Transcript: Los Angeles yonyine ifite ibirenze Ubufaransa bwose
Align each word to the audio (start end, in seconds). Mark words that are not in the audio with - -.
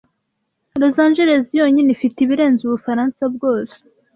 Los 0.81 0.97
Angeles 1.05 1.45
yonyine 1.59 1.89
ifite 1.95 2.17
ibirenze 2.21 2.61
Ubufaransa 2.65 3.21
bwose 3.35 3.75